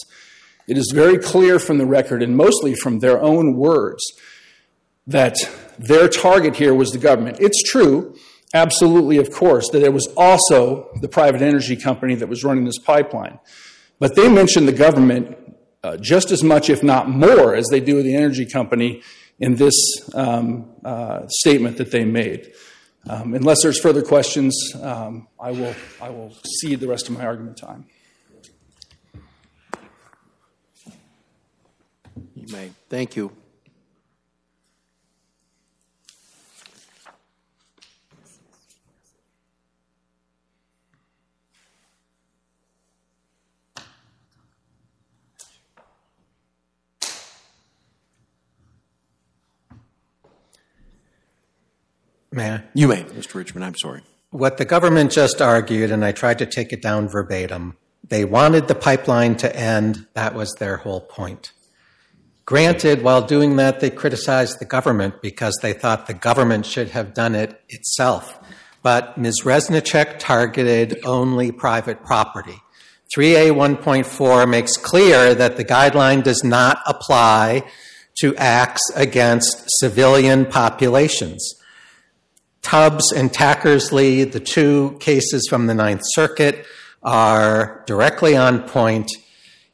It 0.68 0.76
is 0.78 0.92
very 0.94 1.18
clear 1.18 1.58
from 1.58 1.78
the 1.78 1.86
record 1.86 2.22
and 2.22 2.36
mostly 2.36 2.74
from 2.74 2.98
their 2.98 3.20
own 3.20 3.56
words 3.56 4.02
that 5.06 5.36
their 5.78 6.08
target 6.08 6.56
here 6.56 6.74
was 6.74 6.90
the 6.90 6.98
government. 6.98 7.38
It's 7.40 7.62
true, 7.62 8.14
absolutely, 8.54 9.16
of 9.16 9.30
course, 9.30 9.70
that 9.70 9.82
it 9.82 9.92
was 9.92 10.06
also 10.16 10.90
the 11.00 11.08
private 11.08 11.42
energy 11.42 11.76
company 11.76 12.14
that 12.14 12.28
was 12.28 12.44
running 12.44 12.64
this 12.64 12.78
pipeline. 12.78 13.40
But 13.98 14.14
they 14.14 14.28
mentioned 14.28 14.68
the 14.68 14.72
government 14.72 15.36
uh, 15.82 15.96
just 15.96 16.30
as 16.30 16.44
much, 16.44 16.70
if 16.70 16.82
not 16.82 17.08
more, 17.08 17.54
as 17.54 17.66
they 17.70 17.80
do 17.80 18.02
the 18.02 18.14
energy 18.14 18.46
company 18.46 19.02
in 19.40 19.56
this 19.56 19.74
um, 20.14 20.70
uh, 20.84 21.26
statement 21.28 21.78
that 21.78 21.90
they 21.90 22.04
made. 22.04 22.52
Um, 23.08 23.34
unless 23.34 23.62
there's 23.62 23.80
further 23.80 24.02
questions, 24.02 24.56
um, 24.80 25.26
I, 25.40 25.50
will, 25.50 25.74
I 26.00 26.10
will 26.10 26.36
cede 26.60 26.80
the 26.80 26.86
rest 26.86 27.08
of 27.08 27.18
my 27.18 27.24
argument 27.24 27.56
time. 27.56 27.86
You 32.34 32.46
may. 32.52 32.70
Thank 32.88 33.16
you. 33.16 33.32
May 52.32 52.50
I? 52.50 52.62
You 52.74 52.88
may, 52.88 53.04
Mr. 53.04 53.34
Richmond. 53.34 53.64
I'm 53.64 53.76
sorry. 53.76 54.02
What 54.30 54.56
the 54.56 54.64
government 54.64 55.12
just 55.12 55.42
argued, 55.42 55.90
and 55.90 56.04
I 56.04 56.12
tried 56.12 56.38
to 56.38 56.46
take 56.46 56.72
it 56.72 56.80
down 56.80 57.08
verbatim, 57.08 57.76
they 58.02 58.24
wanted 58.24 58.66
the 58.66 58.74
pipeline 58.74 59.36
to 59.36 59.54
end. 59.54 60.06
That 60.14 60.34
was 60.34 60.54
their 60.58 60.78
whole 60.78 61.02
point. 61.02 61.52
Granted, 62.46 63.02
while 63.02 63.22
doing 63.22 63.56
that, 63.56 63.80
they 63.80 63.90
criticized 63.90 64.58
the 64.58 64.64
government 64.64 65.22
because 65.22 65.56
they 65.62 65.72
thought 65.72 66.06
the 66.06 66.14
government 66.14 66.66
should 66.66 66.88
have 66.88 67.14
done 67.14 67.34
it 67.34 67.60
itself. 67.68 68.38
But 68.82 69.16
Ms. 69.16 69.42
Reznicek 69.44 70.18
targeted 70.18 70.98
only 71.04 71.52
private 71.52 72.02
property. 72.02 72.60
3A 73.16 73.52
1.4 73.52 74.48
makes 74.48 74.76
clear 74.76 75.34
that 75.34 75.56
the 75.56 75.64
guideline 75.64 76.22
does 76.22 76.42
not 76.42 76.78
apply 76.86 77.62
to 78.20 78.34
acts 78.36 78.82
against 78.96 79.64
civilian 79.78 80.46
populations. 80.46 81.61
Tubbs 82.62 83.12
and 83.12 83.30
Tankersley, 83.30 84.30
the 84.30 84.40
two 84.40 84.96
cases 85.00 85.46
from 85.48 85.66
the 85.66 85.74
Ninth 85.74 86.02
Circuit, 86.04 86.64
are 87.02 87.82
directly 87.86 88.36
on 88.36 88.62
point. 88.62 89.10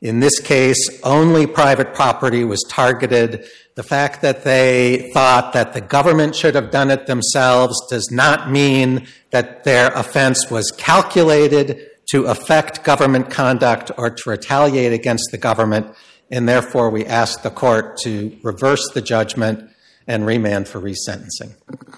In 0.01 0.21
this 0.21 0.41
case, 0.41 1.01
only 1.03 1.47
private 1.47 1.93
property 1.93 2.45
was 2.45 2.65
targeted. 2.69 3.47
The 3.75 3.83
fact 3.83 4.23
that 4.23 4.45
they 4.45 5.11
thought 5.13 5.53
that 5.53 5.73
the 5.73 5.81
government 5.81 6.35
should 6.35 6.55
have 6.55 6.71
done 6.71 6.91
it 6.91 7.07
themselves 7.07 7.77
does 7.89 8.11
not 8.11 8.51
mean 8.51 9.07
that 9.31 9.65
their 9.65 9.89
offense 9.89 10.51
was 10.51 10.71
calculated 10.73 11.91
to 12.13 12.25
affect 12.25 12.85
government 12.85 13.29
conduct 13.29 13.91
or 13.99 14.11
to 14.11 14.31
retaliate 14.31 14.93
against 14.93 15.31
the 15.31 15.39
government, 15.39 15.95
and 16.31 16.49
therefore 16.49 16.91
we 16.91 17.05
ask 17.05 17.43
the 17.43 17.51
court 17.51 17.99
to 17.99 18.37
reverse 18.43 18.89
the 18.95 19.03
judgment 19.03 19.69
and 20.07 20.25
remand 20.25 20.69
for 20.69 20.81
resentencing. 20.81 21.55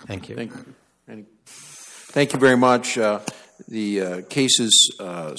Thank 0.07 0.29
you. 0.29 0.35
Thank 0.35 0.53
you. 0.53 0.75
Thank 2.13 2.33
you 2.33 2.41
very 2.41 2.57
much. 2.57 2.99
Uh, 2.99 3.21
the 3.69 4.01
uh, 4.01 4.23
cases 4.23 4.91
uh, 4.99 5.37